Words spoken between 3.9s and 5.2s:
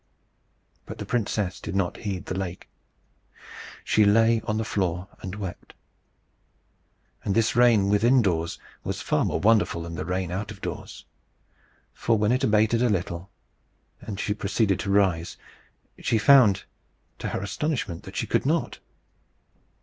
lay on the floor